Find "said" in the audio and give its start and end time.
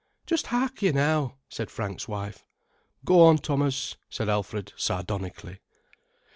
1.47-1.69, 4.09-4.29